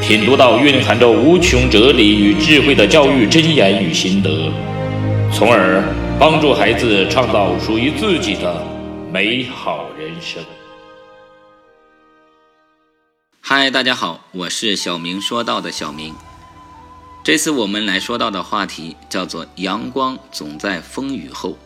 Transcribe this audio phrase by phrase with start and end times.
[0.00, 4.50] 品读到蕴含着无穷哲理与智慧的教育箴言与心得，
[5.32, 5.84] 从而
[6.18, 8.66] 帮助孩子创造属于自己的
[9.12, 10.42] 美好人生。
[13.40, 16.14] 嗨，大家好，我是小明说到的小明。
[17.22, 21.56] 这次我们来说到的话题叫做“阳光总在风雨后”。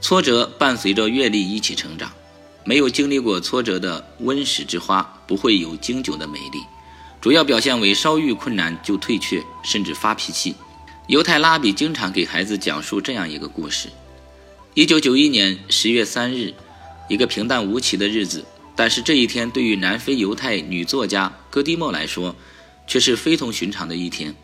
[0.00, 2.10] 挫折伴随着阅历一起成长，
[2.64, 6.60] 没有经历过挫折的温室之花不会有经久的美丽。
[7.20, 10.54] 主要表现为稍遇困难就退却，甚至发脾气。
[11.06, 13.88] 犹太拉比经常给孩子讲述这样一个故事：
[14.74, 16.54] 一九九一年十月三日，
[17.08, 22.34] 一个平淡无奇的日子，但是这一天对于南非犹太女作家戈迪莫来说。
[22.90, 24.34] 却是非同寻常的一天。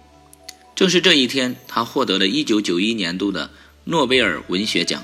[0.76, 3.50] 正是这一天，他获得了一九九一年度的
[3.82, 5.02] 诺贝尔文学奖，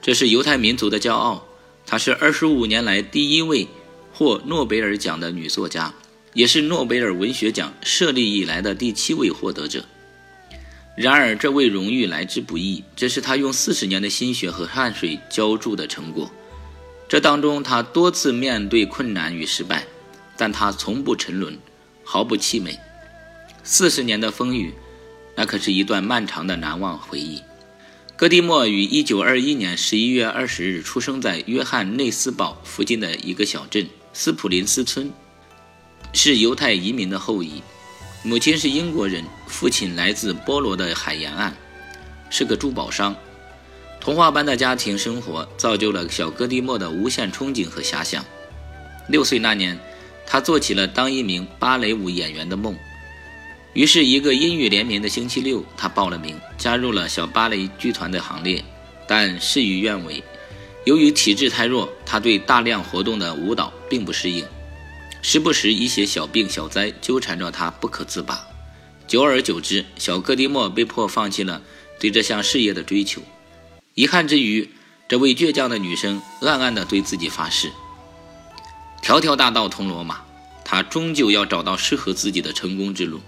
[0.00, 1.46] 这是犹太民族的骄傲。
[1.86, 3.68] 她是二十五年来第一位
[4.12, 5.94] 获诺贝尔奖的女作家，
[6.34, 9.84] 也是诺贝尔文学奖设立以来的第七位获得者。
[10.96, 16.30] 然而，这位荣誉来之不易，这是他用四十年的心血和汗水浇筑的成果。
[17.08, 19.86] 这当中，他多次面对困难与失败，
[20.36, 21.58] 但他从不沉沦。
[22.04, 22.78] 毫不气馁，
[23.62, 24.74] 四十年的风雨，
[25.36, 27.40] 那可是一段漫长的难忘回忆。
[28.16, 35.12] 戈蒂莫于一九二一年十一月二十日出生在约翰内斯堡附近的一个小镇斯普林斯村，
[36.12, 37.62] 是犹太移民的后裔。
[38.22, 41.52] 母亲是英国人，父亲来自波罗的海沿岸，
[42.30, 43.14] 是个珠宝商。
[44.00, 48.24] 童话般的家庭生活造就了小戈蒂莫的无限憧憬和遐想。
[49.08, 49.78] 六岁那年。
[50.24, 52.74] 他做起了当一名芭蕾舞演员的梦，
[53.74, 58.64] 于是，一个阴雨连绵的星期六，他报了名，加入了小芭蕾剧团的行列。
[59.06, 60.22] 但事与愿违，
[60.84, 64.46] 由于体质太弱，他对大量活动的舞蹈并不适应，
[65.22, 68.44] 时不时一些小病小灾纠缠着他不可自拔。
[69.06, 71.62] 久而久之，小戈迪莫被迫放弃了
[72.00, 73.22] 对这项事业的追求。
[73.94, 74.68] 遗憾之余，
[75.08, 77.70] 这位倔强的女生暗暗地对自己发誓。
[79.00, 80.22] 条条大道通罗马，
[80.64, 83.20] 他终究要找到适合自己的成功之路。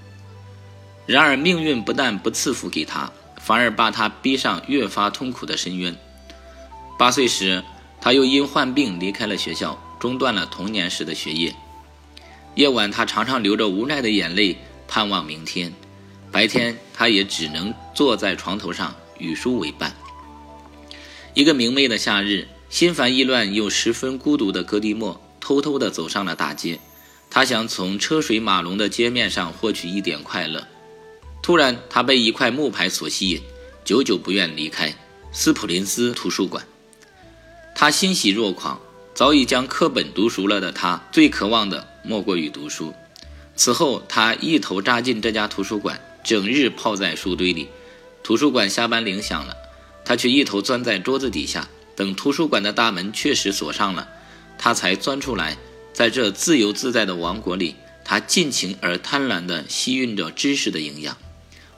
[1.06, 5.94] 然而，命运不但不赐福给他，反而把他逼上越发痛苦的深渊。
[6.98, 7.62] 八岁时，
[8.00, 11.54] 他又因患病离开了学校，中断了童年时的学业。
[12.54, 14.56] 夜晚，他常常流着无奈的眼泪，
[14.86, 15.70] 盼望明天；
[16.30, 19.94] 白天，他也只能坐在床头上与书为伴。
[21.34, 25.20] 一个明媚的夏日，心烦意乱又十分孤独的戈迪莫。
[25.40, 26.80] 偷偷地走上了大街，
[27.28, 30.66] 他想从车水马龙的街面上获取一点快乐。
[31.42, 33.42] 突然，他被一块木牌所吸引，
[33.84, 34.94] 久久不愿离开
[35.32, 36.66] 斯普林斯图书馆。
[37.74, 38.80] 他欣喜若狂，
[39.14, 42.92] 早已将课本读熟了的他，最渴望的莫过于读书。
[43.54, 47.68] 此后，他一头扎进这家图书馆，整日泡在书堆里。
[48.24, 49.54] 图书馆下班铃响了，
[50.04, 54.08] 他却一头钻在桌子底下，等图书馆的大门确实锁上了。
[54.58, 55.56] 他才钻出来，
[55.92, 61.16] 在这自由自在的王国里，他尽情而贪婪地吸吮着知识的营养。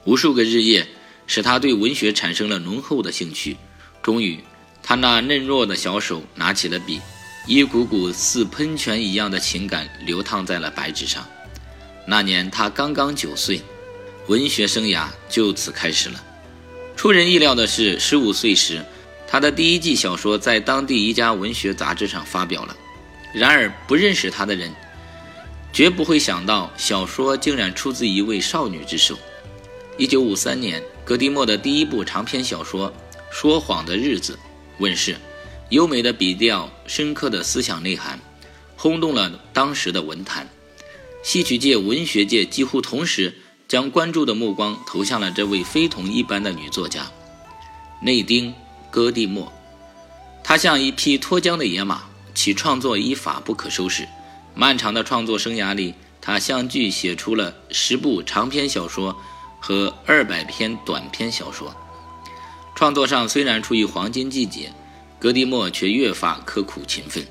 [0.04, 0.88] 无数个日夜，
[1.26, 3.58] 使他对文学产生了浓厚的兴趣。
[4.02, 4.40] 终于，
[4.82, 7.00] 他那嫩弱的小手拿起了笔，
[7.46, 11.24] 一股股似喷泉一样的情感流淌在了白纸上。
[12.04, 13.62] 那年他刚刚九岁，
[14.26, 16.22] 文学生涯就此开始了。
[16.96, 18.84] 出人意料的是，十五岁时。
[19.28, 22.76] 他的第一季小说在当地一家文学杂志上发表了，
[23.34, 24.72] 然而不认识他的人，
[25.72, 29.18] 绝不会想到小说竟然出自一位少女之手。
[29.98, 32.88] 一九五三年，格迪莫的第一部长篇小说
[33.30, 34.34] 《说谎的日子》
[34.78, 35.16] 问世，
[35.70, 38.20] 优美的笔调、深刻的思想内涵，
[38.76, 40.48] 轰动了当时的文坛。
[41.22, 43.34] 戏曲界、文学界几乎同时
[43.66, 47.10] 将关注的目光投向了这位非同一般的女作家，
[48.02, 48.54] 内丁。
[48.88, 49.52] 戈蒂莫，
[50.42, 52.04] 她像一匹脱缰的野马，
[52.34, 54.08] 其创作一发不可收拾。
[54.54, 55.92] 漫长的创作生涯里，
[56.22, 59.14] 她相继写出了十部长篇小说
[59.60, 61.76] 和二百篇短篇小说。
[62.74, 64.72] 创作上虽然处于黄金季节，
[65.18, 67.26] 格蒂莫却越发刻苦勤奋。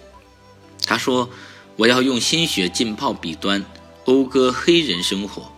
[0.86, 1.30] 他说
[1.78, 3.66] ：“我要用心血浸泡笔端，
[4.06, 5.52] 讴歌黑人生活。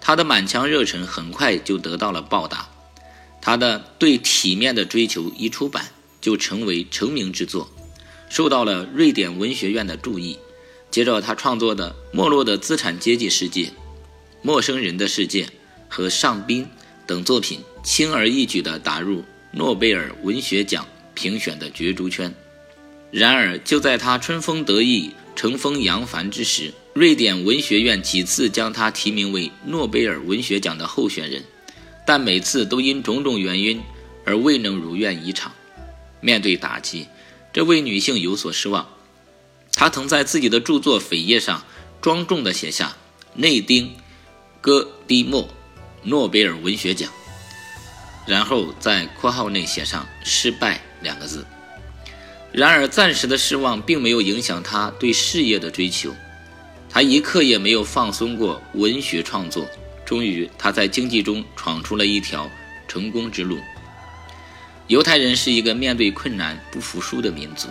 [0.00, 2.68] 他的满腔热忱很快就得到了报答，
[3.42, 5.90] 他的对体面的追求一出版
[6.20, 7.68] 就成为成名之作，
[8.30, 10.38] 受到了瑞典文学院的注意。
[10.90, 13.64] 接着，他创作的《没落的资产阶级世界》
[14.40, 15.44] 《陌生人的世界》
[15.88, 16.64] 和《上宾》
[17.06, 19.22] 等作品，轻而易举地打入
[19.52, 20.86] 诺贝尔文学奖
[21.18, 22.32] 评选的角逐圈。
[23.10, 31.42] 然而，就在他春风得意、乘风扬帆之时，瑞典文学院几次将他提名为诺贝尔文学奖的候选人，
[32.06, 33.80] 但每次都因种种原因
[34.24, 35.52] 而未能如愿以偿。
[36.20, 37.08] 面对打击，
[37.52, 38.86] 这位女性有所失望。
[39.72, 41.64] 她曾在自己的著作扉页上
[42.00, 42.96] 庄重地写下
[43.34, 43.86] “内丁·
[44.60, 45.48] 戈迪莫，
[46.02, 47.10] 诺贝尔文学奖”，
[48.26, 51.44] 然后在括号内写上“失败”两个字。
[52.50, 56.14] 然而，暂时的失望并没有影响他对事业的追求。
[56.90, 59.68] 他一刻也没有放松过文学创作，
[60.06, 62.50] 终于他在经济中闯出了一条
[62.88, 63.58] 成功之路。
[64.86, 67.68] 犹太人是一个面对困难不服输的民族。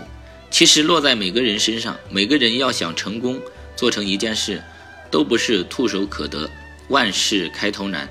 [0.51, 3.41] 其实落在每个人身上，每个人要想成功
[3.75, 4.63] 做成一件事，
[5.09, 6.49] 都不是唾手可得，
[6.89, 8.07] 万事开头难。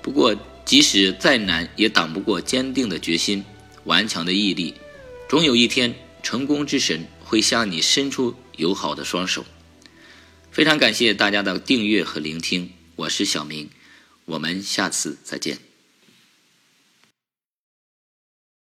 [0.00, 0.34] 不过
[0.64, 3.44] 即使再难，也挡不过坚定的决心、
[3.86, 4.74] 顽强的毅力。
[5.28, 9.44] 总有一天，成功之神会向你伸出友好的双手。
[10.52, 13.68] 非常感谢大家的订阅和聆听，我是小明，
[14.24, 15.65] 我们下次再见。